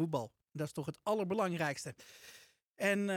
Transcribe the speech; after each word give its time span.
voetbal. 0.00 0.32
Dat 0.52 0.66
is 0.66 0.72
toch 0.72 0.86
het 0.86 0.98
allerbelangrijkste. 1.02 1.94
En 2.74 3.10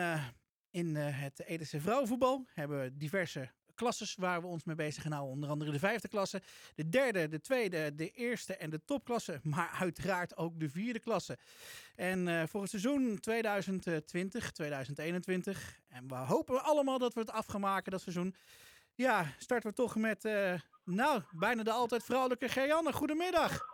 in 0.72 0.96
het 0.96 1.44
Edese 1.46 1.82
vrouwenvoetbal 1.82 2.46
hebben 2.54 2.82
we 2.82 2.98
diverse 2.98 3.52
klasses 3.74 4.16
waar 4.16 4.42
we 4.42 4.48
ons 4.48 4.64
mee 4.64 4.76
bezig 4.76 5.04
gaan 5.04 5.12
houden. 5.12 5.34
Onder 5.34 5.50
andere 5.50 5.72
de 5.72 5.80
vijfde 5.80 6.08
klasse, 6.08 6.42
de 6.76 6.90
derde, 6.90 7.28
de 7.28 7.40
tweede, 7.40 7.96
de 7.96 8.10
eerste 8.10 8.56
en 8.56 8.70
de 8.70 8.84
topklasse. 8.86 9.40
Maar 9.44 9.78
uiteraard 9.80 10.38
ook 10.38 10.60
de 10.60 10.70
vierde 10.70 11.00
klasse. 11.00 11.38
En 11.96 12.28
uh, 12.28 12.44
voor 12.48 12.62
het 12.62 12.70
seizoen 12.70 13.20
2020, 13.20 14.52
2021. 14.52 15.80
En 15.88 16.08
we 16.08 16.16
hopen 16.16 16.64
allemaal 16.64 16.98
dat 16.98 17.14
we 17.14 17.20
het 17.20 17.32
af 17.32 17.46
gaan 17.46 17.62
maken, 17.62 17.92
dat 17.92 18.02
seizoen. 18.02 18.36
Ja, 18.96 19.34
starten 19.38 19.70
we 19.70 19.76
toch 19.76 19.96
met, 19.96 20.26
uh, 20.26 20.54
nou, 20.84 21.22
bijna 21.32 21.64
de 21.64 21.72
altijd 21.72 22.04
vrouwelijke 22.04 22.50
Geanne. 22.50 22.94
Goedemiddag. 22.94 23.73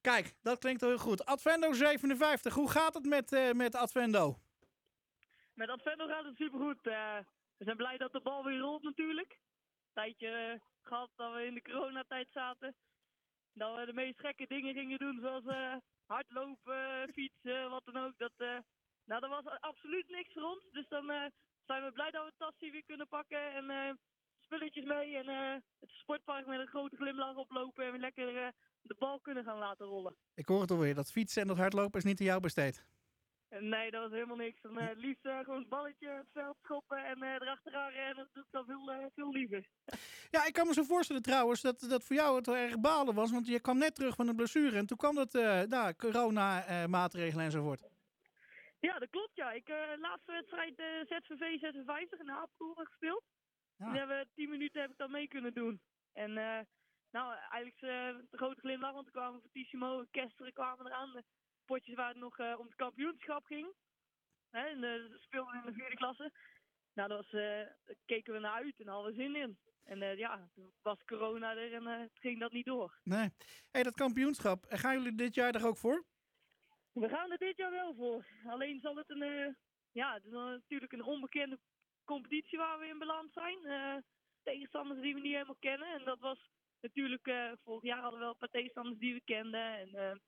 Kijk, 0.00 0.34
dat 0.42 0.58
klinkt 0.58 0.80
heel 0.80 0.98
goed. 0.98 1.24
Advendo 1.24 1.72
57, 1.72 2.54
hoe 2.54 2.70
gaat 2.70 2.94
het 2.94 3.06
met, 3.06 3.32
uh, 3.32 3.52
met 3.52 3.74
Advendo? 3.74 4.38
Met 5.54 5.68
Advendo 5.68 6.06
gaat 6.06 6.24
het 6.24 6.36
supergoed. 6.36 6.86
Uh, 6.86 7.18
we 7.56 7.64
zijn 7.64 7.76
blij 7.76 7.96
dat 7.96 8.12
de 8.12 8.20
bal 8.20 8.44
weer 8.44 8.58
rolt 8.58 8.82
natuurlijk. 8.82 9.38
Tijdje 9.92 10.52
uh, 10.54 10.60
gehad 10.82 11.10
dat 11.16 11.32
we 11.32 11.46
in 11.46 11.54
de 11.54 11.62
coronatijd 11.62 12.28
zaten. 12.32 12.74
Dat 13.52 13.76
we 13.76 13.86
de 13.86 13.92
meest 13.92 14.20
gekke 14.20 14.46
dingen 14.48 14.74
gingen 14.74 14.98
doen, 14.98 15.18
zoals 15.20 15.44
hardlopen, 16.06 17.12
fietsen, 17.12 17.70
wat 17.70 17.84
dan 17.84 18.04
ook. 18.04 18.18
Dat, 18.18 18.32
nou, 19.04 19.20
dat 19.20 19.30
was 19.30 19.60
absoluut 19.60 20.08
niks 20.08 20.32
voor 20.32 20.42
ons. 20.42 20.62
Dus 20.72 20.88
dan 20.88 21.32
zijn 21.66 21.84
we 21.84 21.92
blij 21.92 22.10
dat 22.10 22.24
we 22.24 22.32
tassie 22.36 22.72
weer 22.72 22.84
kunnen 22.84 23.08
pakken 23.08 23.52
en 23.52 23.98
spulletjes 24.40 24.84
mee. 24.84 25.16
En 25.16 25.28
het 25.80 25.90
sportpark 25.90 26.46
met 26.46 26.60
een 26.60 26.66
grote 26.66 26.96
glimlach 26.96 27.36
oplopen 27.36 27.84
en 27.84 28.00
lekker 28.00 28.52
de 28.88 28.96
bal 28.98 29.20
kunnen 29.20 29.44
gaan 29.44 29.58
laten 29.58 29.86
rollen. 29.86 30.16
Ik 30.34 30.46
hoor 30.46 30.60
het 30.60 30.70
alweer, 30.70 30.94
dat 30.94 31.12
fietsen 31.12 31.42
en 31.42 31.48
dat 31.48 31.56
hardlopen 31.56 31.98
is 31.98 32.04
niet 32.04 32.20
aan 32.20 32.26
jou 32.26 32.40
besteed. 32.40 32.84
Nee, 33.48 33.90
dat 33.90 34.02
was 34.02 34.10
helemaal 34.10 34.36
niks. 34.36 34.62
Dan, 34.62 34.78
uh, 34.78 34.88
liefst 34.94 35.24
uh, 35.24 35.38
gewoon 35.38 35.58
het 35.58 35.68
balletje 35.68 36.08
het 36.08 36.26
veld 36.32 36.56
schoppen 36.62 37.04
en 37.04 37.22
uh, 37.22 37.28
erachteraan 37.28 37.90
rennen. 37.90 38.16
Dat 38.16 38.28
doe 38.32 38.42
ik 38.42 38.50
dan 38.50 38.64
veel, 38.64 39.10
veel 39.14 39.32
liever. 39.32 39.66
Ja, 40.30 40.44
ik 40.44 40.52
kan 40.52 40.66
me 40.66 40.72
zo 40.72 40.82
voorstellen 40.82 41.22
trouwens 41.22 41.60
dat, 41.60 41.80
dat 41.80 42.04
voor 42.04 42.16
jou 42.16 42.36
het 42.36 42.46
wel 42.46 42.56
erg 42.56 42.80
balen 42.80 43.14
was. 43.14 43.30
Want 43.30 43.46
je 43.46 43.60
kwam 43.60 43.78
net 43.78 43.94
terug 43.94 44.14
van 44.14 44.28
een 44.28 44.36
blessure 44.36 44.76
en 44.76 44.86
toen 44.86 44.96
kwam 44.96 45.14
dat 45.14 45.32
nou, 45.68 45.94
corona-maatregelen 45.94 47.44
enzovoort. 47.44 47.82
Ja, 48.80 48.98
dat 48.98 49.10
klopt 49.10 49.30
ja. 49.34 49.52
Ik 49.52 49.68
uh, 49.68 49.76
laatste 50.00 50.32
wedstrijd 50.32 50.74
ZVV 51.08 51.58
56 51.60 52.18
in 52.18 52.26
de 52.26 52.32
Apeldoorn 52.32 52.86
gespeeld. 52.86 53.24
Ja. 53.76 53.92
Hebben 53.92 54.28
10 54.34 54.48
minuten 54.48 54.80
heb 54.80 54.90
ik 54.90 54.98
dan 54.98 55.10
mee 55.10 55.28
kunnen 55.28 55.54
doen. 55.54 55.80
En 56.12 56.32
nou, 57.16 57.36
eigenlijk 57.50 57.80
de 58.30 58.36
grote 58.36 58.60
glimlach, 58.60 58.92
want 58.92 59.06
er 59.06 59.12
kwamen 59.12 59.40
Fortissimo 59.40 59.98
en 59.98 60.08
Kesteren 60.10 60.52
kwamen 60.52 60.86
eraan 60.86 61.24
potjes 61.64 61.94
waar 61.94 62.08
het 62.08 62.16
nog 62.16 62.38
uh, 62.38 62.58
om 62.58 62.66
het 62.66 62.74
kampioenschap 62.74 63.44
ging. 63.44 63.74
Hè, 64.50 64.66
en, 64.66 64.82
uh, 64.82 65.18
speelden 65.20 65.54
in 65.54 65.66
de 65.66 65.72
vierde 65.72 65.96
klasse. 65.96 66.32
Nou, 66.92 67.08
daar 67.08 67.26
uh, 67.32 67.94
keken 68.04 68.32
we 68.32 68.38
naar 68.38 68.52
uit 68.52 68.80
en 68.80 68.88
hadden 68.88 69.12
we 69.12 69.22
zin 69.22 69.36
in. 69.36 69.58
En 69.84 70.16
ja, 70.16 70.48
toen 70.54 70.72
was 70.82 71.04
corona 71.04 71.56
er 71.56 71.72
en 71.72 71.86
het 71.86 72.18
ging 72.18 72.40
dat 72.40 72.52
niet 72.52 72.66
door. 72.66 72.98
Nee. 73.02 73.28
hey, 73.70 73.82
dat 73.82 73.94
kampioenschap, 73.94 74.64
gaan 74.68 74.96
jullie 74.96 75.14
dit 75.14 75.34
jaar 75.34 75.54
er 75.54 75.66
ook 75.66 75.76
voor? 75.76 76.04
We 76.92 77.08
gaan 77.08 77.30
er 77.30 77.38
dit 77.38 77.56
jaar 77.56 77.70
wel 77.70 77.94
voor. 77.94 78.26
Alleen 78.46 78.80
zal 78.80 78.96
het 78.96 79.10
een, 79.10 79.56
ja, 79.92 80.14
het 80.14 80.24
is 80.24 80.30
natuurlijk 80.30 80.92
een 80.92 81.04
onbekende 81.04 81.58
competitie 82.04 82.58
waar 82.58 82.78
we 82.78 82.86
in 82.86 82.98
beland 82.98 83.32
zijn. 83.32 83.58
tegenstanders 84.42 85.00
die 85.00 85.14
we 85.14 85.20
niet 85.20 85.32
helemaal 85.32 85.56
kennen. 85.60 85.88
En 85.88 86.04
dat 86.04 86.18
was 86.18 86.50
natuurlijk, 86.86 87.56
vorig 87.64 87.82
jaar 87.82 88.00
hadden 88.00 88.18
we 88.18 88.24
wel 88.24 88.32
een 88.32 88.38
paar 88.38 88.48
tegenstanders 88.48 88.98
die 88.98 89.14
we 89.14 89.20
kenden. 89.24 89.78
En 89.78 90.20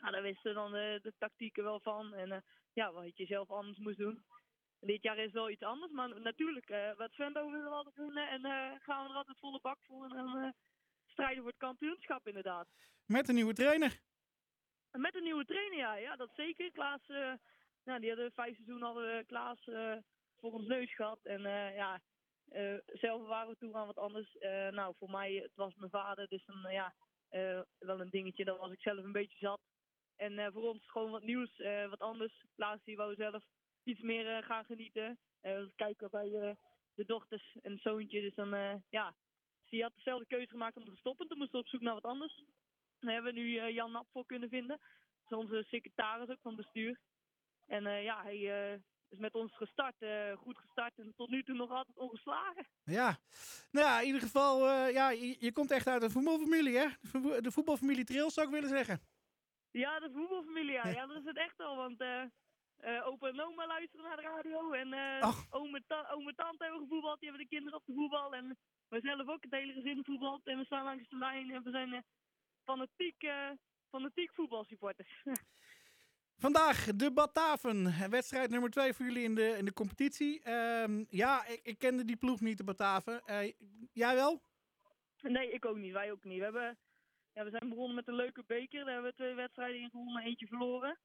nou, 0.00 0.12
daar 0.12 0.22
wisten 0.22 0.50
we 0.50 0.54
dan 0.54 0.72
de, 0.72 1.12
tactieken 1.18 1.64
wel 1.64 1.80
van. 1.80 2.14
En 2.14 2.30
uh, 2.30 2.38
ja, 2.72 2.92
wat 2.92 3.16
je 3.16 3.26
zelf 3.26 3.50
anders 3.50 3.78
moest 3.78 3.98
doen. 3.98 4.24
Dit 4.80 5.02
jaar 5.02 5.18
is 5.18 5.32
wel 5.32 5.50
iets 5.50 5.62
anders, 5.62 5.92
maar 5.92 6.20
natuurlijk, 6.20 6.70
uh, 6.70 6.96
wat 6.96 7.14
Vendo 7.14 7.50
willen 7.50 7.68
we 7.68 7.76
altijd 7.76 7.94
doen. 7.94 8.16
En 8.16 8.46
uh, 8.46 8.72
gaan 8.78 9.04
we 9.04 9.10
er 9.10 9.16
altijd 9.16 9.38
volle 9.38 9.60
bak 9.62 9.78
voor. 9.82 10.04
En 10.04 10.16
dan 10.16 10.54
strijden 11.06 11.42
voor 11.42 11.50
het 11.50 11.60
kampioenschap 11.60 12.26
inderdaad. 12.26 12.68
Met 13.06 13.28
een 13.28 13.34
nieuwe 13.34 13.52
trainer? 13.52 14.00
Met 14.90 15.14
een 15.14 15.22
nieuwe 15.22 15.44
trainer, 15.44 15.78
ja. 15.78 15.94
Ja, 15.94 16.16
dat 16.16 16.30
zeker. 16.34 16.70
Klaas, 16.70 17.06
nou, 17.84 18.00
die 18.00 18.08
hadden 18.08 18.32
vijf 18.32 18.54
seizoen 18.54 18.82
hadden 18.82 19.16
we 19.16 19.24
Klaas 19.24 19.64
voor 20.36 20.52
ons 20.52 20.66
neus 20.66 20.94
gehad. 20.94 21.18
En 21.22 21.42
ja, 21.74 22.00
zelf 22.86 23.26
waren 23.26 23.48
we 23.48 23.56
toe 23.56 23.74
aan 23.74 23.86
wat 23.86 23.98
anders. 23.98 24.36
nou, 24.70 24.94
voor 24.98 25.10
mij, 25.10 25.34
het 25.34 25.54
was 25.54 25.74
mijn 25.74 25.90
vader, 25.90 26.28
dus 26.28 26.44
dan 26.44 26.72
ja, 26.72 26.94
wel 27.78 28.00
een 28.00 28.10
dingetje. 28.10 28.44
Dan 28.44 28.58
was 28.58 28.72
ik 28.72 28.80
zelf 28.80 29.04
een 29.04 29.12
beetje 29.12 29.38
zat. 29.38 29.60
En 30.16 30.52
voor 30.52 30.62
ons 30.62 30.90
gewoon 30.90 31.10
wat 31.10 31.22
nieuws, 31.22 31.56
wat 31.88 31.98
anders. 31.98 32.44
Laatst 32.56 32.84
die 32.84 32.96
wou 32.96 33.14
zelf 33.14 33.44
iets 33.84 34.00
meer 34.00 34.42
gaan 34.42 34.64
genieten. 34.64 35.18
we 35.40 35.72
kijken 35.76 36.10
bij 36.10 36.56
de 36.94 37.04
dochters 37.04 37.56
en 37.62 37.78
zoontje. 37.78 38.20
Dus 38.20 38.34
dan, 38.34 38.82
ja, 38.88 39.14
ze 39.64 39.82
had 39.82 39.94
dezelfde 39.94 40.26
keuze 40.26 40.50
gemaakt 40.50 40.76
om 40.76 40.84
te 40.84 40.96
stoppen. 40.96 41.28
Toen 41.28 41.38
moesten 41.38 41.58
we 41.58 41.64
op 41.64 41.70
zoek 41.70 41.80
naar 41.80 41.94
wat 41.94 42.04
anders. 42.04 42.44
Daar 42.98 43.12
hebben 43.12 43.34
we 43.34 43.40
nu 43.40 43.72
Jan 43.72 43.90
Nap 43.90 44.06
voor 44.12 44.26
kunnen 44.26 44.48
vinden. 44.48 44.78
Dat 45.28 45.38
is 45.38 45.44
onze 45.44 45.64
secretaris 45.68 46.28
ook 46.28 46.40
van 46.40 46.56
bestuur. 46.56 46.98
En 47.66 48.02
ja, 48.02 48.22
hij 48.22 48.80
is 49.08 49.18
met 49.18 49.34
ons 49.34 49.56
gestart, 49.56 50.04
goed 50.36 50.58
gestart 50.58 50.98
en 50.98 51.12
tot 51.16 51.28
nu 51.28 51.42
toe 51.42 51.54
nog 51.54 51.70
altijd 51.70 51.98
ongeslagen. 51.98 52.66
Ja, 52.84 53.18
nou 53.70 53.86
ja, 53.86 54.00
in 54.00 54.06
ieder 54.06 54.20
geval, 54.20 54.68
ja, 54.88 55.10
je, 55.10 55.36
je, 55.38 55.52
komt 55.52 55.70
echt 55.70 55.86
uit 55.86 56.02
een 56.02 56.10
voetbalfamilie, 56.10 56.76
hè? 56.76 56.86
De 57.40 57.52
voetbalfamilie 57.52 58.04
Trails 58.04 58.34
zou 58.34 58.46
ik 58.46 58.52
willen 58.52 58.68
zeggen. 58.68 59.00
Ja, 59.70 60.00
de 60.00 60.10
voetbalfamilie, 60.12 60.72
ja. 60.72 60.88
ja. 60.88 61.06
dat 61.06 61.16
is 61.16 61.24
het 61.24 61.36
echt 61.36 61.60
al. 61.60 61.76
Want 61.76 62.00
uh, 62.00 63.06
opa 63.06 63.28
en 63.28 63.40
oma 63.40 63.66
luisteren 63.66 64.06
naar 64.06 64.16
de 64.16 64.22
radio. 64.22 64.72
En 64.72 64.94
oom, 65.50 65.74
en 65.74 65.84
ta 65.86 66.08
oom 66.10 66.28
en 66.28 66.34
tante 66.34 66.64
hebben 66.64 66.80
gevoetbald. 66.80 67.20
Die 67.20 67.28
hebben 67.28 67.46
de 67.46 67.54
kinderen 67.54 67.78
op 67.78 67.86
de 67.86 67.92
voetbal. 67.92 68.34
En 68.34 68.58
we 68.88 69.00
zelf 69.00 69.28
ook 69.28 69.42
het 69.42 69.52
hele 69.52 69.72
gezin 69.72 70.04
voetbalt. 70.04 70.46
En 70.46 70.58
we 70.58 70.64
staan 70.64 70.84
langs 70.84 71.08
de 71.08 71.16
lijn. 71.16 71.50
En 71.50 71.62
we 71.62 71.70
zijn 71.70 72.04
fanatiek, 72.64 73.26
fanatiek 73.90 74.32
voetbalsupporters. 74.34 75.22
Vandaag 76.38 76.96
de 76.96 77.12
Bataven. 77.12 78.10
Wedstrijd 78.10 78.50
nummer 78.50 78.70
2 78.70 78.92
voor 78.92 79.06
jullie 79.06 79.24
in 79.24 79.34
de, 79.34 79.48
in 79.58 79.64
de 79.64 79.72
competitie. 79.72 80.40
Uh, 80.44 81.04
ja, 81.08 81.46
ik, 81.46 81.60
ik, 81.62 81.78
kende 81.78 82.04
die 82.04 82.16
ploeg 82.16 82.40
niet, 82.40 82.58
de 82.58 82.64
Bataven. 82.64 83.22
jij 83.92 84.14
wel? 84.14 84.42
Nee, 85.22 85.50
ik 85.50 85.64
ook 85.64 85.76
niet. 85.76 85.92
Wij 85.92 86.12
ook 86.12 86.24
niet. 86.24 86.38
We 86.38 86.44
hebben 86.44 86.78
ja, 87.34 87.44
we 87.44 87.50
zijn 87.50 87.68
begonnen 87.68 87.94
met 87.94 88.08
een 88.08 88.14
leuke 88.14 88.44
beker. 88.46 88.84
Daar 88.84 88.92
hebben 88.92 89.10
we 89.10 89.16
twee 89.16 89.34
wedstrijden 89.34 89.80
in 89.80 89.90
gewonnen, 89.90 90.22
eentje 90.22 90.46
verloren. 90.46 90.98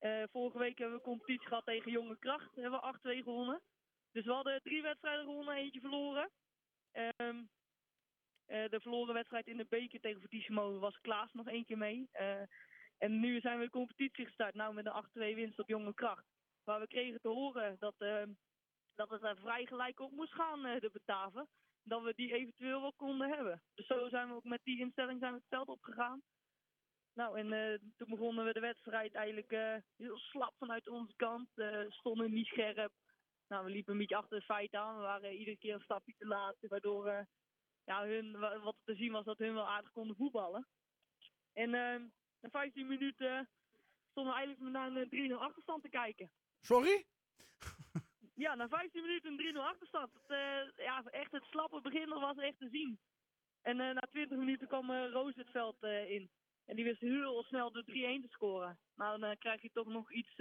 Uh, 0.00 0.22
vorige 0.30 0.58
week 0.58 0.78
hebben 0.78 0.96
we 0.96 1.04
een 1.04 1.10
competitie 1.10 1.48
gehad 1.48 1.64
tegen 1.64 1.90
Jonge 1.90 2.18
Kracht. 2.18 2.54
Daar 2.54 2.70
hebben 2.70 2.98
we 3.02 3.18
8-2 3.20 3.22
gewonnen. 3.22 3.60
Dus 4.12 4.24
we 4.24 4.32
hadden 4.32 4.62
drie 4.62 4.82
wedstrijden 4.82 5.24
gewonnen, 5.24 5.54
eentje 5.54 5.80
verloren. 5.80 6.30
Um, 6.92 7.50
uh, 8.46 8.68
de 8.68 8.80
verloren 8.80 9.14
wedstrijd 9.14 9.46
in 9.46 9.56
de 9.56 9.66
beker 9.68 10.00
tegen 10.00 10.20
Fortissimo 10.20 10.78
was 10.78 11.00
Klaas 11.00 11.32
nog 11.32 11.48
één 11.48 11.64
keer 11.64 11.78
mee. 11.78 12.08
En 13.02 13.20
nu 13.20 13.40
zijn 13.40 13.58
we 13.58 13.64
de 13.64 13.70
competitie 13.70 14.24
gestart, 14.24 14.54
nou 14.54 14.74
met 14.74 14.86
een 14.86 15.32
8-2 15.32 15.34
winst 15.34 15.58
op 15.58 15.68
Jonge 15.68 15.94
Kracht. 15.94 16.26
Waar 16.64 16.80
we 16.80 16.86
kregen 16.86 17.20
te 17.20 17.28
horen 17.28 17.76
dat, 17.78 17.94
ehm, 17.98 18.30
dat 18.94 19.10
het 19.10 19.22
er 19.22 19.36
vrij 19.36 19.66
gelijk 19.66 20.00
op 20.00 20.10
moest 20.10 20.34
gaan, 20.34 20.62
de 20.62 20.90
Bataven 20.92 21.48
dat 21.82 22.02
we 22.02 22.12
die 22.14 22.32
eventueel 22.32 22.80
wel 22.80 22.92
konden 22.92 23.28
hebben. 23.28 23.62
Dus 23.74 23.86
zo 23.86 24.08
zijn 24.08 24.28
we 24.28 24.34
ook 24.34 24.44
met 24.44 24.60
die 24.62 24.80
instelling 24.80 25.20
zijn 25.20 25.32
we 25.32 25.38
het 25.38 25.48
veld 25.48 25.68
opgegaan. 25.68 26.22
Nou, 27.14 27.38
en 27.38 27.52
uh, 27.52 27.78
toen 27.96 28.08
begonnen 28.08 28.44
we 28.44 28.52
de 28.52 28.60
wedstrijd 28.60 29.14
eigenlijk 29.14 29.52
uh, 29.52 29.76
heel 29.96 30.18
slap 30.18 30.54
vanuit 30.58 30.88
onze 30.88 31.16
kant. 31.16 31.48
Stonden 31.88 32.32
niet 32.32 32.46
scherp. 32.46 32.92
Nou, 33.48 33.64
we 33.64 33.70
liepen 33.70 33.92
een 33.92 33.98
beetje 33.98 34.16
achter 34.16 34.38
de 34.38 34.44
feiten 34.44 34.80
aan. 34.80 34.96
We 34.96 35.02
waren 35.02 35.32
iedere 35.32 35.58
keer 35.58 35.74
een 35.74 35.80
stapje 35.80 36.14
te 36.18 36.26
laat. 36.26 36.56
Waardoor 36.60 37.26
ja, 37.84 38.06
hun, 38.06 38.38
wat 38.38 38.76
te 38.84 38.94
zien 38.94 39.12
was 39.12 39.24
dat 39.24 39.38
hun 39.38 39.54
wel 39.54 39.68
aardig 39.68 39.92
konden 39.92 40.16
voetballen. 40.16 40.66
En 41.52 41.70
na 42.42 42.48
15 42.50 42.86
minuten 42.86 43.48
stonden 44.10 44.32
we 44.32 44.38
eigenlijk 44.38 44.72
naar 44.72 44.96
een 44.96 45.30
3-0 45.30 45.34
achterstand 45.34 45.82
te 45.82 45.88
kijken. 45.88 46.30
Sorry? 46.60 47.04
Ja, 48.34 48.54
na 48.54 48.68
15 48.68 49.02
minuten 49.02 49.38
een 49.38 49.54
3-0 49.54 49.58
achterstand. 49.58 50.12
Het, 50.12 50.30
uh, 50.30 50.84
ja, 50.84 51.02
echt 51.04 51.32
het 51.32 51.44
slappe 51.44 51.80
begin 51.80 52.08
was 52.08 52.36
echt 52.36 52.58
te 52.58 52.68
zien. 52.68 52.98
En 53.62 53.78
uh, 53.78 53.90
na 53.90 54.00
20 54.10 54.38
minuten 54.38 54.68
kwam 54.68 54.90
uh, 54.90 55.10
Roos 55.10 55.34
het 55.36 55.50
veld 55.50 55.82
in. 56.08 56.30
En 56.64 56.76
die 56.76 56.84
wist 56.84 57.00
heel 57.00 57.42
snel 57.42 57.72
de 57.72 57.84
3-1 57.84 57.90
te 58.22 58.28
scoren. 58.28 58.78
Maar 58.94 59.18
dan 59.18 59.38
krijg 59.38 59.62
je 59.62 59.70
toch 59.72 59.86
nog 59.86 60.12
iets, 60.12 60.36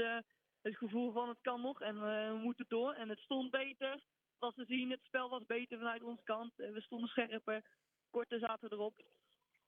het 0.61 0.77
gevoel 0.77 1.11
van 1.11 1.29
het 1.29 1.41
kan 1.41 1.61
nog 1.61 1.81
en 1.81 2.01
we 2.01 2.39
moeten 2.43 2.65
door. 2.67 2.93
En 2.93 3.09
het 3.09 3.19
stond 3.19 3.51
beter. 3.51 4.03
Was 4.39 4.55
te 4.55 4.65
zien, 4.65 4.89
het 4.89 5.03
spel 5.03 5.29
was 5.29 5.45
beter 5.45 5.77
vanuit 5.77 6.03
onze 6.03 6.23
kant. 6.23 6.53
we 6.55 6.81
stonden 6.81 7.09
scherper, 7.09 7.63
korter 8.09 8.39
zaten 8.39 8.71
erop. 8.71 9.03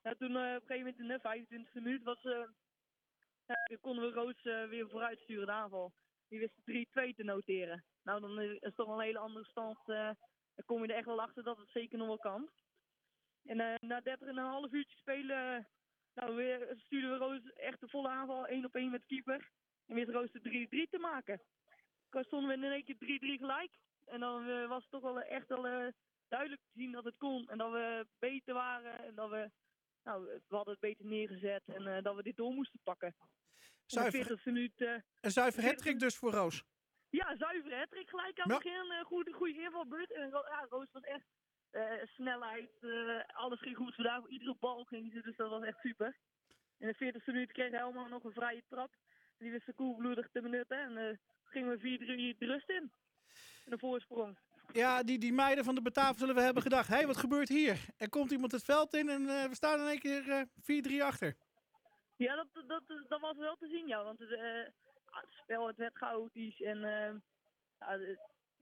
Toen 0.03 0.38
op 0.38 0.44
een 0.44 0.61
gegeven 0.65 0.77
moment 0.77 1.00
in 1.00 1.07
de 1.07 1.67
25e 1.67 1.73
minuut 1.73 2.03
was, 2.03 2.21
konden 3.81 4.05
we 4.05 4.11
Roos 4.13 4.44
weer 4.69 4.89
vooruit 4.89 5.19
sturen 5.19 5.45
de 5.45 5.51
aanval. 5.51 5.94
Die 6.27 6.39
wist 6.39 6.53
3-2 7.11 7.15
te 7.15 7.23
noteren. 7.23 7.83
Nou, 8.03 8.21
dan 8.21 8.39
is 8.39 8.57
het 8.59 8.75
toch 8.75 8.88
een 8.88 9.03
hele 9.03 9.17
andere 9.17 9.45
stand. 9.45 9.77
Dan 9.85 10.65
kom 10.65 10.83
je 10.83 10.91
er 10.91 10.97
echt 10.97 11.05
wel 11.05 11.21
achter 11.21 11.44
dat 11.44 11.57
het 11.57 11.69
zeker 11.69 11.97
nog 11.97 12.07
wel 12.07 12.17
kan. 12.17 12.50
En 13.44 13.77
na 13.81 14.01
30 14.01 14.27
en 14.27 14.38
een 14.38 14.44
half 14.44 14.71
uurtje 14.71 14.97
spelen 14.97 15.67
nou, 16.13 16.35
we 16.35 16.73
stuurden 16.77 17.11
we 17.11 17.17
Roos 17.17 17.53
echt 17.53 17.79
de 17.79 17.88
volle 17.88 18.07
aanval, 18.07 18.47
één 18.47 18.65
op 18.65 18.75
één 18.75 18.91
met 18.91 19.05
keeper. 19.05 19.50
En 19.88 19.95
wist 19.95 20.09
Roos 20.09 20.31
de 20.31 20.67
3-3 20.88 20.89
te 20.89 20.97
maken. 21.00 21.41
Toen 22.09 22.23
stonden 22.23 22.50
we 22.50 22.65
in 22.65 22.71
één 22.71 22.83
keer 22.83 23.19
3-3 23.38 23.39
gelijk. 23.39 23.71
En 24.05 24.19
dan 24.19 24.47
eh, 24.47 24.67
was 24.67 24.81
het 24.81 24.91
toch 24.91 25.01
wel 25.01 25.21
echt 25.21 25.47
wel 25.47 25.67
eh, 25.67 25.88
duidelijk 26.27 26.61
te 26.61 26.79
zien 26.79 26.91
dat 26.91 27.03
het 27.03 27.17
kon. 27.17 27.50
En 27.50 27.57
dat 27.57 27.71
we 27.71 28.07
beter 28.19 28.53
waren. 28.53 29.00
En 29.05 29.15
dat 29.15 29.29
we, 29.29 29.51
nou, 30.03 30.23
we 30.25 30.55
hadden 30.55 30.73
het 30.73 30.81
beter 30.81 31.05
neergezet. 31.05 31.63
En 31.65 31.88
eh, 31.88 32.03
dat 32.03 32.15
we 32.15 32.23
dit 32.23 32.35
door 32.38 32.53
moesten 32.53 32.79
pakken. 32.83 33.15
In 33.17 33.63
de 33.63 33.71
Zuiver, 33.85 34.38
40ste 34.39 34.44
minuut... 34.44 34.81
eh, 34.81 34.95
een 35.21 35.31
zuiver 35.31 35.63
hattrick 35.63 36.00
dus 36.00 36.15
voor 36.17 36.31
Roos. 36.31 36.63
ja, 37.09 37.35
zuiver 37.38 37.77
hattrick 37.77 38.09
gelijk 38.09 38.39
aan 38.39 38.50
Ja. 38.50 38.53
het 38.55 38.63
begin. 38.63 38.91
eh 38.91 39.05
goede, 39.05 39.31
goede 39.31 39.61
invalbeurt. 39.61 40.11
En 40.13 40.29
ja, 40.29 40.65
Roos 40.69 40.91
was 40.91 41.03
echt 41.03 41.25
snelheid. 42.15 42.69
alles 43.27 43.59
ging 43.59 43.75
goed 43.75 43.95
vandaag. 43.95 44.19
Voor 44.19 44.29
iedere 44.29 44.55
bal 44.59 44.83
ging 44.83 45.11
ze, 45.13 45.21
dus 45.21 45.35
dat 45.35 45.50
was 45.50 45.63
echt 45.63 45.79
super. 45.79 46.17
In 46.77 46.88
de 46.88 46.95
40ste 46.95 47.25
minuut 47.25 47.51
kreeg 47.51 47.71
Helemaal 47.71 48.07
nog 48.07 48.23
een 48.23 48.33
vrije 48.33 48.63
trap. 48.69 48.95
Die 49.38 49.51
wist 49.51 49.65
ze 49.65 49.73
koelbloedig 49.73 50.29
te 50.31 50.41
benutten. 50.41 50.77
En 50.97 51.19
gingen 51.44 51.69
we 51.79 51.97
4-3 52.35 52.38
de 52.38 52.45
rust 52.45 52.69
in. 52.69 52.91
En 53.65 53.71
een 53.71 53.79
voorsprong. 53.79 54.38
Ja, 54.74 55.04
die, 55.04 55.20
die 55.20 55.34
meiden 55.34 55.64
van 55.64 55.75
de 55.75 55.81
Bataven 55.81 56.20
zullen 56.20 56.36
we 56.36 56.42
hebben 56.42 56.64
gedacht. 56.64 56.88
Hé, 56.88 57.06
wat 57.06 57.18
gebeurt 57.18 57.50
hier? 57.50 57.86
Er 57.98 58.10
komt 58.10 58.31
iemand 58.31 58.52
het 58.52 58.64
veld 58.64 58.94
in 58.94 59.10
en 59.10 59.30
eh, 59.30 59.44
we 59.44 59.56
staan 59.56 59.80
in 59.80 59.88
één 59.88 60.00
keer 60.00 60.30
eh 60.30 61.02
4-3 61.02 61.04
achter. 61.04 61.36
Ja, 62.16 62.36
dat, 62.36 62.48
dat, 62.68 62.84
dat 63.08 63.20
was 63.20 63.38
wel 63.38 63.56
te 63.56 63.68
zien, 63.68 63.88
ja. 63.88 64.04
Want 64.04 64.20
het, 64.20 64.31
eh, 64.31 64.66
het 65.06 65.30
spel 65.30 65.68
het 65.68 65.78
werd 65.78 65.98
chaotisch. 65.98 66.62
En 66.62 66.84
eh, 66.84 67.14
ja, 67.80 67.98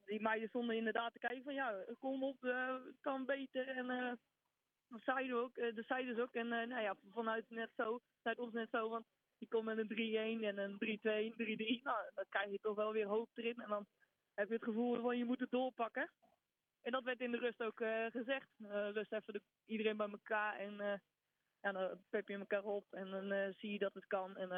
die 0.06 0.22
meiden 0.22 0.50
stonden 0.50 0.76
inderdaad 0.76 1.14
te 1.14 1.20
kijken 1.20 1.44
van 1.44 1.54
ja, 1.54 1.76
kom 2.00 2.24
op, 2.24 2.54
kan 3.02 3.26
beter. 3.26 3.68
En 3.68 4.20
dat 4.88 5.02
zeiden 5.02 5.38
ook, 5.38 5.56
dat 5.56 5.86
zeiden 5.86 6.16
ze 6.16 6.22
ook. 6.22 6.34
En 6.34 6.48
nou 6.48 6.82
ja, 6.82 6.96
vanuit 7.14 7.46
net 7.50 7.70
zo, 7.78 8.00
vanuit 8.22 8.40
ons 8.40 8.54
net 8.54 8.70
zo, 8.72 8.90
want 8.90 9.06
die 9.38 9.48
komt 9.48 9.66
met 9.66 9.78
een 9.78 10.40
3-1 10.42 10.44
en 10.44 10.58
een 10.58 10.74
3-2, 10.74 11.34
3-3. 11.36 11.82
Nou, 11.84 11.98
dan 12.16 12.26
krijg 12.30 12.52
je 12.52 12.60
toch 12.62 12.76
wel 12.76 12.92
weer 12.92 13.08
hoop 13.08 13.30
erin. 13.34 13.60
En 13.60 13.70
dan 13.70 13.86
heb 14.42 14.50
je 14.50 14.66
het 14.66 14.76
gevoel 14.76 15.02
van 15.02 15.18
je 15.18 15.26
moet 15.26 15.40
het 15.40 15.52
doorpakken. 15.52 16.12
En 16.82 16.92
dat 16.92 17.04
werd 17.04 17.22
in 17.22 17.32
de 17.32 17.38
rust 17.38 17.64
ook 17.64 17.82
eh, 17.82 18.06
gezegd. 18.06 18.50
Eh, 18.64 18.90
rust 18.90 19.14
even 19.14 19.34
de, 19.34 19.42
iedereen 19.66 19.98
bij 19.98 20.10
elkaar 20.10 20.56
en 20.56 20.80
eh, 20.80 21.00
ja, 21.62 21.72
dan 21.72 22.02
pep 22.10 22.28
je 22.28 22.38
elkaar 22.38 22.64
op 22.64 22.94
en 22.94 23.10
dan 23.10 23.54
zie 23.54 23.72
je 23.72 23.80
dat 23.80 23.94
het 23.94 24.08
kan. 24.08 24.38
En 24.38 24.50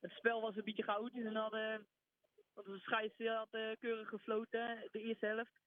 het 0.00 0.10
spel 0.10 0.40
was 0.40 0.56
een 0.56 0.64
beetje 0.64 0.82
chaotisch 0.82 1.24
en 1.24 1.34
hadden, 1.34 1.86
want 2.54 2.66
de 2.66 3.28
had 3.28 3.78
keurig 3.78 4.08
gefloten, 4.08 4.88
de 4.90 5.00
eerste 5.00 5.26
helft. 5.26 5.60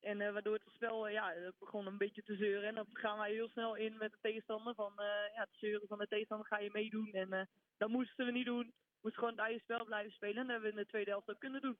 En 0.00 0.32
waardoor 0.32 0.54
het 0.54 0.74
spel 0.74 1.08
ja, 1.08 1.52
begon 1.58 1.86
een 1.86 1.98
beetje 1.98 2.22
te 2.22 2.36
zeuren. 2.36 2.68
En 2.68 2.74
dan 2.74 2.86
gaan 2.92 3.18
wij 3.18 3.32
heel 3.32 3.48
snel 3.48 3.74
in 3.74 3.96
met 3.96 4.12
de 4.12 4.18
tegenstander. 4.20 4.74
Van 4.74 4.92
eh, 4.98 5.34
ja, 5.34 5.40
het 5.40 5.56
zeuren 5.58 5.88
van 5.88 5.98
de 5.98 6.06
tegenstander 6.06 6.46
ga 6.46 6.58
je 6.58 6.70
meedoen. 6.72 7.12
En 7.12 7.48
dat 7.76 7.88
moesten 7.88 8.26
we 8.26 8.32
niet 8.32 8.46
doen. 8.46 8.66
We 8.66 9.00
moesten 9.00 9.22
gewoon 9.22 9.36
het 9.36 9.44
eigen 9.44 9.62
spel 9.62 9.84
blijven 9.84 10.12
spelen. 10.12 10.36
En 10.36 10.42
dat 10.42 10.50
hebben 10.50 10.70
we 10.70 10.76
in 10.76 10.82
de 10.82 10.90
tweede 10.90 11.10
helft 11.10 11.30
ook 11.30 11.40
kunnen 11.40 11.60
doen. 11.60 11.78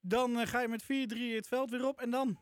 Dan 0.00 0.38
eh, 0.38 0.46
ga 0.46 0.60
je 0.60 0.68
met 0.68 0.82
4-3 0.82 0.86
het 1.34 1.48
veld 1.48 1.70
weer 1.70 1.86
op 1.86 2.00
en 2.00 2.10
dan? 2.10 2.38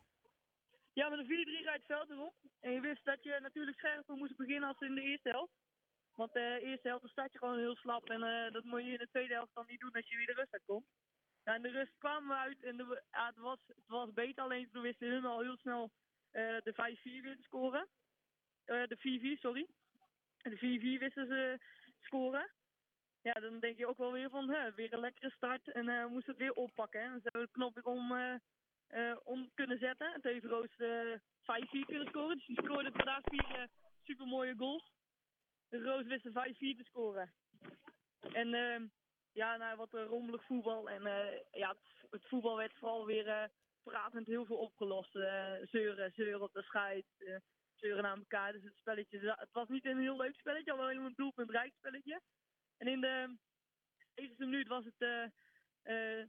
Ja, 0.93 1.09
met 1.09 1.19
een 1.19 1.25
4-3 1.25 1.27
rijdt 1.29 1.87
het 1.87 1.97
veld 1.97 2.09
erop. 2.09 2.35
En 2.59 2.71
je 2.71 2.81
wist 2.81 3.05
dat 3.05 3.23
je 3.23 3.39
natuurlijk 3.41 3.77
scherper 3.77 4.15
moest 4.15 4.37
beginnen 4.37 4.69
als 4.69 4.79
in 4.79 4.95
de 4.95 5.01
eerste 5.01 5.29
helft. 5.29 5.53
Want 6.15 6.35
eh, 6.35 6.43
de 6.43 6.61
eerste 6.61 6.87
helft 6.87 7.09
staat 7.09 7.31
je 7.31 7.37
gewoon 7.37 7.57
heel 7.57 7.75
slap. 7.75 8.09
En 8.09 8.23
eh, 8.23 8.51
dat 8.51 8.63
moet 8.63 8.83
je 8.83 8.91
in 8.91 8.97
de 8.97 9.09
tweede 9.09 9.33
helft 9.33 9.53
dan 9.53 9.65
niet 9.67 9.79
doen 9.79 9.91
als 9.91 10.07
je 10.07 10.17
weer 10.17 10.25
de 10.25 10.33
rust 10.33 10.53
uitkomt. 10.53 10.85
Ja, 11.43 11.55
in 11.55 11.61
de 11.61 11.71
rust 11.71 11.97
kwamen 11.97 12.37
uit 12.37 12.63
en 12.63 12.77
het, 13.09 13.37
was, 13.37 13.59
het 13.67 13.87
was 13.87 14.13
beter. 14.13 14.43
Alleen 14.43 14.69
toen 14.71 14.81
wisten 14.81 15.07
hun 15.07 15.43
heel 15.45 15.57
snel 15.57 15.91
eh, 16.31 16.57
de 16.63 16.73
5-4 16.73 16.77
weer 17.03 17.35
te 17.35 17.43
scoren. 17.43 17.87
Eh, 18.65 18.83
de 18.87 19.37
4-4, 19.37 19.39
sorry. 19.39 19.67
De 20.37 20.57
4-4 20.57 20.99
wisten 20.99 21.27
ze 21.27 21.59
scoren. 21.99 22.51
Ja, 23.21 23.33
dan 23.33 23.59
denk 23.59 23.77
je 23.77 23.87
ook 23.87 23.97
wel 23.97 24.11
weer 24.11 24.29
van, 24.29 24.49
hè, 24.49 24.73
weer 24.73 24.93
een 24.93 24.99
lekkere 24.99 25.31
start. 25.31 25.71
En 25.71 25.89
eh 25.89 26.05
moesten 26.05 26.33
het 26.33 26.41
weer 26.41 26.53
oppakken. 26.53 27.01
Hè. 27.01 27.07
Hebben 27.07 27.41
de 27.41 27.51
knop 27.51 27.73
weer 27.73 27.85
om, 27.85 28.11
eh, 28.11 28.35
eh, 28.87 29.17
om 29.23 29.51
kunnen 29.53 29.77
zetten. 29.77 30.13
En 30.13 30.21
toen 30.21 30.31
heeft 30.31 30.45
Roos 30.45 30.77
eh 30.77 31.19
5-4 31.41 31.85
kunnen 31.85 32.07
scoren. 32.07 32.37
Dus 32.37 32.45
die 32.45 32.63
scoorde 32.63 32.91
vandaag 32.91 33.21
vier 33.23 33.67
supermooie 34.03 34.55
goals. 34.57 34.91
De 35.69 35.81
Roos 35.81 36.05
wist 36.05 36.23
de 36.23 36.31
5-4 36.31 36.75
te 36.77 36.83
scoren. 36.83 37.33
En 38.33 38.53
ehm, 38.53 38.87
ja, 39.31 39.57
nou, 39.57 39.77
wat 39.77 39.93
rommelig 39.93 40.45
voetbal. 40.45 40.89
En 40.89 41.01
ja, 41.51 41.69
het, 41.69 42.09
het 42.09 42.27
voetbal 42.27 42.57
werd 42.57 42.77
vooral 42.77 43.05
weer 43.05 43.49
pratend 43.83 44.25
heel 44.25 44.45
veel 44.45 44.57
opgelost. 44.57 45.11
Zeuren, 45.61 46.11
zeuren 46.11 46.41
op 46.41 46.53
de 46.53 46.61
scheid. 46.63 47.05
zeuren 47.75 48.03
naar 48.03 48.17
elkaar. 48.17 48.51
Dus 48.51 48.63
het 48.63 48.75
spelletje, 48.75 49.35
het 49.37 49.51
was 49.51 49.67
niet 49.67 49.85
een 49.85 49.99
heel 49.99 50.17
leuk 50.17 50.35
spelletje, 50.35 50.71
al 50.71 50.77
wel 50.77 50.89
een 50.89 51.13
doelpuntrijk 51.15 51.73
spelletje. 51.73 52.21
En 52.79 52.87
in 52.87 53.01
de 53.01 53.37
70 54.15 54.37
minuut 54.37 54.67
was 54.67 54.85
het, 54.85 55.01
eh 55.01 55.23
eh 55.83 56.27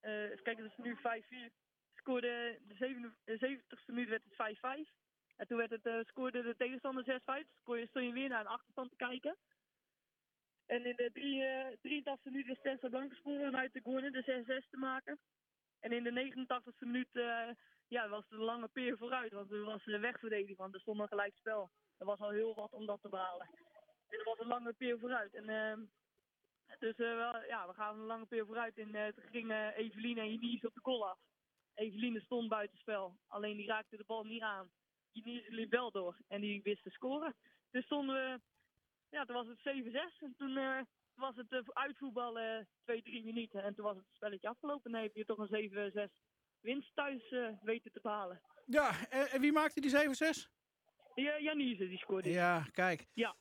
eh, 0.00 0.42
kijken, 0.42 0.64
het 0.64 0.72
is 0.78 0.84
nu 0.84 0.96
5-4. 0.96 1.52
Scoorde 1.94 2.58
de 2.62 2.74
zeven- 2.74 3.16
de 3.24 3.38
70ste 3.38 3.92
minuut 3.92 4.08
werd 4.08 4.24
het 4.24 4.34
5-5. 4.34 4.90
En 5.36 5.46
toen 5.46 5.56
werd 5.58 5.70
het, 5.70 5.86
eh, 5.86 6.00
scoorde 6.04 6.42
de 6.42 6.56
tegenstander 6.56 7.04
6-5. 7.04 7.46
Scoorde 7.60 7.80
je, 7.80 7.88
stond 7.88 8.04
je 8.04 8.12
weer 8.12 8.28
naar 8.28 8.40
een 8.40 8.56
achterstand 8.56 8.90
te 8.90 8.96
kijken. 8.96 9.36
En 10.66 10.84
in 10.84 10.96
de 10.96 11.10
drie, 11.12 11.44
eh 11.44 11.76
83 11.80 12.24
minuut 12.24 12.46
wist 12.46 12.62
Tessa 12.62 12.88
Blank 12.88 13.14
scoren 13.14 13.48
om 13.48 13.56
uit 13.56 13.72
de 13.72 13.82
corner 13.82 14.12
de 14.12 14.22
6-6 14.22 14.68
te 14.70 14.76
maken. 14.76 15.18
En 15.80 15.92
in 15.92 16.02
de 16.02 16.10
89ste 16.10 16.86
minuut 16.86 17.16
eh, 17.16 17.48
ja, 17.88 18.08
was 18.08 18.28
de 18.28 18.36
lange 18.36 18.68
peer 18.68 18.96
vooruit. 18.96 19.32
Want 19.32 19.50
er 19.50 19.64
was 19.64 19.84
de 19.84 19.98
wegverdediging, 19.98 20.58
want 20.58 20.74
er 20.74 20.80
stond 20.80 21.00
een 21.00 21.08
gelijk 21.08 21.36
spel. 21.36 21.70
Er 21.98 22.06
was 22.06 22.18
al 22.18 22.30
heel 22.30 22.54
wat 22.54 22.72
om 22.72 22.86
dat 22.86 23.00
te 23.02 23.08
behalen. 23.08 23.48
Een 24.46 24.52
lange 24.52 24.72
peer 24.72 24.98
vooruit. 24.98 25.34
En 25.34 25.48
ehm, 25.48 25.80
dus 26.78 26.96
eh, 26.96 27.16
wel, 27.16 27.44
ja, 27.44 27.66
we 27.66 27.74
gaan 27.74 27.98
een 27.98 28.06
lange 28.06 28.26
peer 28.26 28.46
vooruit. 28.46 28.78
En 28.78 28.94
eh, 28.94 29.12
toen 29.12 29.30
gingen 29.30 29.74
Eveline 29.74 30.20
en 30.20 30.32
Janies 30.32 30.64
op 30.64 30.74
de 30.74 30.80
goal 30.82 31.08
af. 31.08 31.18
Eveline 31.74 32.20
stond 32.20 32.48
buitenspel. 32.48 33.18
Alleen 33.26 33.56
die 33.56 33.66
raakte 33.66 33.96
de 33.96 34.04
bal 34.06 34.24
niet 34.24 34.42
aan. 34.42 34.70
Janies 35.10 35.48
liep 35.48 35.70
wel 35.70 35.90
door. 35.90 36.16
En 36.28 36.40
die 36.40 36.62
wist 36.62 36.82
te 36.82 36.90
scoren. 36.90 37.34
Dus 37.70 37.84
stonden 37.84 38.14
we... 38.14 38.40
Ja, 39.10 39.24
toen 39.24 39.36
was 39.36 39.46
het 39.46 39.58
7-6. 39.58 40.22
En 40.22 40.34
toen 40.36 40.56
eh, 40.56 40.80
was 41.14 41.36
het 41.36 41.74
uitvoetballen 41.74 42.68
2-3 42.68 42.68
minuten. 43.02 43.62
En 43.62 43.74
toen 43.74 43.84
was 43.84 43.96
het 43.96 44.06
spelletje 44.10 44.48
afgelopen. 44.48 44.94
En 44.94 45.02
heb 45.02 45.14
je 45.14 45.24
toch 45.24 45.38
een 45.38 46.08
7-6 46.08 46.12
winst 46.60 46.94
thuis 46.94 47.30
eh, 47.30 47.48
weten 47.62 47.92
te 47.92 48.00
behalen. 48.02 48.40
Ja, 48.66 49.08
en, 49.08 49.30
en 49.30 49.40
wie 49.40 49.52
maakte 49.52 49.80
die 49.80 49.90
7-6? 49.90 50.54
Ja, 51.14 51.40
Janice, 51.40 51.88
die 51.88 51.98
scoorde. 51.98 52.30
Ja, 52.30 52.62
kijk. 52.72 53.06
Ja. 53.12 53.36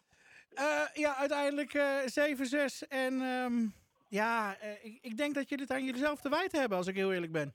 Eh, 0.56 0.84
ja, 0.94 1.16
uiteindelijk 1.16 1.74
eh 1.74 2.06
7-6. 2.08 2.88
En 2.88 3.22
ehm, 3.22 3.68
ja, 4.08 4.58
eh, 4.60 4.86
ik, 4.86 4.98
ik 5.02 5.18
denk 5.18 5.36
dat 5.36 5.50
je 5.50 5.58
dit 5.58 5.72
aan 5.72 5.86
jezelf 5.86 6.22
te 6.22 6.30
wijten 6.30 6.60
hebben, 6.60 6.78
als 6.78 6.88
ik 6.88 6.96
heel 6.96 7.14
eerlijk 7.14 7.32
ben. 7.32 7.54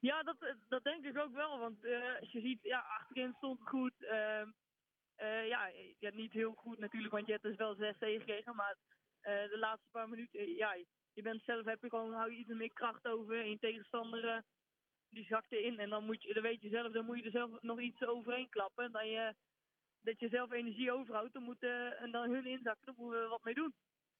Ja, 0.00 0.22
dat, 0.22 0.36
eh, 0.42 0.54
dat 0.68 0.84
denk 0.84 1.04
ik 1.04 1.18
ook 1.18 1.34
wel. 1.34 1.58
Want 1.58 1.84
eh, 1.84 2.18
als 2.20 2.32
je 2.32 2.40
ziet, 2.40 2.58
ja, 2.62 2.78
achterin 2.78 3.34
stond 3.36 3.58
het 3.58 3.68
goed. 3.68 3.92
ehm, 4.04 4.48
eh, 5.16 5.46
ja, 5.48 5.70
ja, 5.98 6.10
niet 6.12 6.32
heel 6.32 6.52
goed 6.54 6.78
natuurlijk, 6.78 7.12
want 7.12 7.26
je 7.26 7.32
hebt 7.32 7.44
dus 7.44 7.56
wel 7.56 7.74
6 7.74 7.94
tegengekregen. 7.98 8.54
Maar 8.56 8.76
eh, 9.20 9.48
de 9.50 9.58
laatste 9.58 9.88
paar 9.90 10.08
minuten, 10.08 10.40
eh, 10.40 10.56
ja, 10.56 10.76
je 11.12 11.22
bent 11.22 11.42
zelf, 11.44 11.64
heb 11.64 11.82
je 11.82 11.88
gewoon, 11.88 12.12
hou 12.12 12.30
je 12.32 12.38
iets 12.38 12.48
meer 12.48 12.72
kracht 12.72 13.06
over. 13.06 13.44
En 13.44 13.58
tegenstander, 13.58 14.28
eh, 14.28 14.38
die 15.08 15.24
zakt 15.26 15.52
erin. 15.52 15.78
En 15.78 15.90
dan, 15.90 16.04
moet 16.04 16.22
je, 16.22 16.34
dan 16.34 16.42
weet 16.42 16.62
je 16.62 16.68
zelf, 16.68 16.92
dan 16.92 17.04
moet 17.04 17.18
je 17.18 17.24
er 17.24 17.30
zelf 17.30 17.50
nog 17.62 17.80
iets 17.80 18.02
overheen 18.06 18.48
klappen. 18.48 18.84
En 18.84 18.92
dan 18.92 19.08
je, 19.08 19.34
dat 20.02 20.20
je 20.20 20.28
zelf 20.28 20.50
energie 20.52 20.92
overhoudt, 20.92 21.32
dan 21.32 21.42
moet, 21.42 21.62
eh, 21.62 22.02
en 22.02 22.10
dan 22.10 22.30
hun 22.30 22.46
inzakken, 22.46 22.86
dan 22.86 22.94
moeten 22.98 23.22
we 23.22 23.28
wat 23.28 23.44
mee 23.44 23.54
doen. 23.54 23.74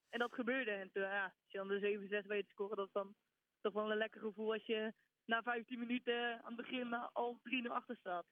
En 0.08 0.18
dat 0.18 0.34
gebeurde. 0.34 0.70
En 0.70 0.90
toen, 0.92 1.02
ja, 1.02 1.24
als 1.24 1.50
je 1.52 1.58
dan 1.58 1.68
de 1.68 1.78
7-6 1.78 2.26
weet 2.26 2.44
te 2.44 2.50
scoren, 2.50 2.76
dat 2.76 2.86
is 2.86 2.92
dan 2.92 3.14
toch 3.60 3.72
wel 3.72 3.90
een 3.90 3.96
lekker 3.96 4.20
gevoel 4.20 4.52
als 4.52 4.66
je 4.66 4.92
na 5.24 5.42
15 5.42 5.78
minuten 5.78 6.32
aan 6.42 6.52
het 6.52 6.56
begin 6.56 6.94
al 6.94 7.38
3-0 7.42 7.72
achter 7.72 7.96
staat. 7.96 8.26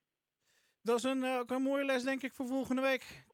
Dat 0.82 0.96
is 0.98 1.02
een, 1.04 1.24
eh, 1.24 1.38
ook 1.38 1.50
een 1.50 1.62
mooie 1.62 1.84
les, 1.84 2.02
denk 2.02 2.22
ik, 2.22 2.32
voor 2.32 2.46
volgende 2.46 2.82
week. 2.82 3.24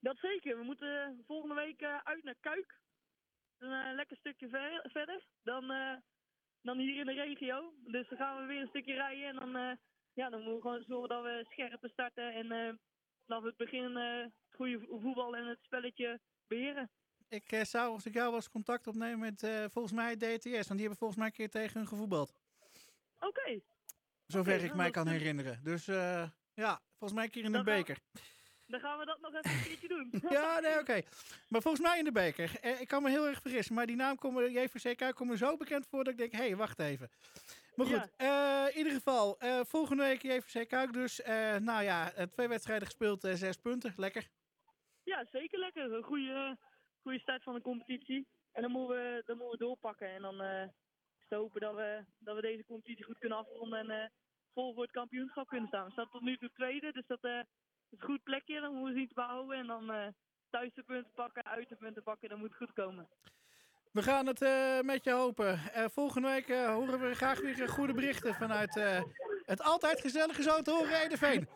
Dat 0.00 0.18
zeker. 0.18 0.58
We 0.58 0.64
moeten 0.64 1.22
volgende 1.26 1.54
week 1.54 1.80
eh, 1.80 1.98
uit 2.02 2.24
naar 2.24 2.34
Kuik. 2.40 2.80
Een 3.58 3.72
eh, 3.72 3.94
lekker 3.94 4.16
stukje 4.16 4.48
ver- 4.48 4.88
verder 4.92 5.24
dan, 5.42 5.70
eh, 5.70 5.96
dan 6.62 6.78
hier 6.78 6.96
in 6.96 7.06
de 7.06 7.12
regio. 7.12 7.74
Dus 7.84 8.08
dan 8.08 8.18
gaan 8.18 8.40
we 8.40 8.46
weer 8.46 8.60
een 8.60 8.68
stukje 8.68 8.94
rijden. 8.94 9.26
En 9.28 9.34
dan, 9.34 9.56
eh, 9.56 9.76
ja, 10.12 10.28
dan 10.30 10.38
moeten 10.42 10.54
we 10.54 10.60
gewoon 10.60 10.84
zorgen 10.86 11.08
dat 11.08 11.22
we 11.22 11.46
scherp 11.48 11.88
starten. 11.90 12.32
En 12.32 12.52
eh, 12.52 12.74
dat 13.26 13.42
we 13.42 13.48
het 13.48 13.56
begin 13.56 13.96
eh, 13.96 14.18
het 14.22 14.54
goede 14.56 14.80
vo- 14.80 14.98
voetbal 14.98 15.36
en 15.36 15.46
het 15.46 15.58
spelletje 15.62 16.20
beheren. 16.46 16.90
Ik 17.28 17.52
eh, 17.52 17.64
zou, 17.64 17.92
als 17.92 18.06
ik 18.06 18.14
jou 18.14 18.32
was, 18.32 18.48
contact 18.48 18.86
opnemen 18.86 19.18
met 19.18 19.42
eh, 19.42 19.64
volgens 19.72 19.94
mij 19.94 20.16
DTS. 20.16 20.42
Want 20.52 20.68
die 20.68 20.80
hebben 20.80 20.96
volgens 20.96 21.18
mij 21.18 21.26
een 21.26 21.32
keer 21.34 21.50
tegen 21.50 21.78
hun 21.78 21.88
gevoetbald. 21.88 22.34
Oké. 23.20 23.60
Zover 24.26 24.64
ik 24.64 24.74
mij 24.74 24.90
kan 24.90 25.08
herinneren. 25.08 25.60
Dus 25.62 25.84
ja, 26.54 26.82
volgens 26.98 27.12
mij 27.12 27.24
een 27.24 27.30
keer 27.30 27.44
in 27.44 27.52
de 27.52 27.56
Dan 27.56 27.66
gaan- 27.66 27.76
beker. 27.76 27.98
Dan 28.66 28.80
gaan 28.80 28.98
we 28.98 29.04
dat 29.04 29.20
nog 29.20 29.34
even 29.34 29.50
een 29.50 29.62
keertje 29.62 29.88
doen. 29.88 30.12
Ja, 30.30 30.60
nee, 30.60 30.78
oké. 30.78 31.00
Maar 31.48 31.62
volgens 31.62 31.82
mij 31.82 31.98
in 31.98 32.04
de 32.04 32.12
beker. 32.12 32.58
Eh, 32.60 32.80
ik 32.80 32.88
kan 32.88 33.02
me 33.02 33.10
heel 33.10 33.26
erg 33.26 33.40
vergissen. 33.40 33.74
Maar 33.74 33.86
die 33.86 33.96
naam 33.96 34.16
komt 34.16 34.34
me, 34.34 34.50
JVC 34.50 34.96
Kuik 34.96 35.14
komt 35.14 35.30
me 35.30 35.36
zo 35.36 35.56
bekend 35.56 35.86
voor 35.86 36.04
dat 36.04 36.12
ik 36.12 36.18
denk, 36.18 36.32
hé, 36.32 36.38
hey, 36.38 36.56
wacht 36.56 36.78
even. 36.78 37.10
Maar 37.76 37.86
goed, 37.86 38.10
eh, 38.16 38.66
in 38.70 38.76
ieder 38.76 38.92
geval, 38.92 39.38
eh, 39.38 39.60
volgende 39.64 40.02
week 40.02 40.22
JVC 40.22 40.68
Kuik 40.68 40.92
dus. 40.92 41.22
Eh, 41.22 41.56
nou 41.56 41.82
ja, 41.82 42.10
twee 42.32 42.48
wedstrijden 42.48 42.86
gespeeld, 42.86 43.20
zes 43.20 43.56
punten. 43.56 43.92
Lekker. 43.96 44.28
Ja, 45.02 45.24
zeker 45.32 45.58
lekker. 45.58 45.92
Een 45.92 46.02
goede, 46.02 46.58
goede 47.02 47.18
start 47.18 47.42
van 47.42 47.54
de 47.54 47.60
competitie. 47.60 48.26
En 48.52 48.62
dan 48.62 48.70
moeten 48.70 48.96
we, 48.96 49.22
dan 49.26 49.36
moeten 49.36 49.58
we 49.58 49.64
doorpakken. 49.64 50.08
En 50.08 50.22
dan 50.22 50.42
is 51.18 51.26
te 51.28 51.34
hopen 51.34 51.60
dat 51.60 51.74
we, 51.74 52.04
dat 52.18 52.34
we 52.34 52.40
deze 52.40 52.64
competitie 52.64 53.04
goed 53.04 53.18
kunnen 53.18 53.38
afronden 53.38 53.90
en 53.90 54.12
vol 54.52 54.74
voor 54.74 54.82
het 54.82 54.92
kampioenschap 54.92 55.48
kunnen 55.48 55.68
staan. 55.68 55.84
We 55.84 55.92
staan 55.92 56.10
tot 56.10 56.22
nu 56.22 56.36
toe 56.36 56.50
tweede, 56.52 56.92
dus 56.92 57.06
dat 57.06 57.24
is 57.24 57.30
een 57.90 58.00
goed 58.00 58.22
plekje. 58.22 58.60
Dan 58.60 58.74
moeten 58.74 58.92
we 58.92 58.98
zien 58.98 59.08
te 59.08 59.14
behouden. 59.14 59.58
En 59.58 59.66
dan 59.66 60.14
thuis 60.50 60.74
de 60.74 60.82
punten 60.82 61.12
pakken, 61.14 61.44
uit 61.44 61.68
de 61.68 61.76
punten 61.76 62.02
pakken. 62.02 62.28
Dan 62.28 62.38
moet 62.38 62.48
het 62.48 62.58
goed 62.58 62.72
komen. 62.72 63.08
We 63.94 64.02
gaan 64.02 64.26
het 64.26 64.42
eh, 64.42 64.80
met 64.80 65.04
je 65.04 65.10
hopen. 65.12 65.58
Eh, 65.72 65.84
volgende 65.88 66.28
week 66.28 66.48
eh, 66.48 66.74
horen 66.74 67.00
we 67.00 67.14
graag 67.14 67.40
weer 67.40 67.68
goede 67.68 67.92
berichten 67.94 68.34
vanuit 68.34 68.76
eh, 68.76 69.02
het 69.44 69.62
altijd 69.62 70.00
gezellige 70.00 70.42
zo 70.42 70.62
te 70.62 70.70
horen 70.70 71.00
Edeveen. 71.02 71.48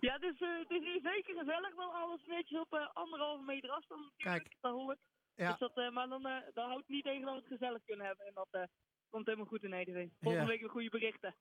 Ja, 0.00 0.18
dus 0.18 0.38
het 0.38 0.70
is 0.70 0.84
hier 0.84 1.00
zeker 1.02 1.34
gezellig. 1.38 1.74
Wel 1.74 1.94
alles 1.94 2.24
netjes 2.26 2.60
op 2.60 2.90
anderhalve 2.92 3.42
meter 3.44 3.70
afstand 3.70 4.00
natuurlijk. 4.00 4.42
Kijk. 4.42 4.56
Dat 4.60 4.72
hoort. 4.72 4.98
Ja. 5.34 5.48
Dus 5.48 5.58
dat, 5.58 5.92
maar 5.92 6.08
dan, 6.08 6.22
dan 6.54 6.68
houdt 6.68 6.88
niet 6.88 7.04
tegen 7.04 7.22
dat 7.22 7.34
we 7.34 7.40
het 7.40 7.48
gezellig 7.48 7.84
kunnen 7.84 8.06
hebben. 8.06 8.26
En 8.26 8.34
dat 8.34 8.68
komt 9.10 9.26
helemaal 9.26 9.46
goed 9.46 9.62
in 9.62 9.70
Nederland. 9.70 10.10
Volgende 10.20 10.44
Ja. 10.46 10.50
week 10.50 10.60
weer 10.60 10.70
goede 10.70 10.90
berichten. 10.90 11.34